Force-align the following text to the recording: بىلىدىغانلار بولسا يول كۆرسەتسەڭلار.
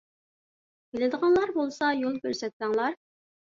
بىلىدىغانلار 0.95 1.53
بولسا 1.59 1.93
يول 2.01 2.19
كۆرسەتسەڭلار. 2.27 3.01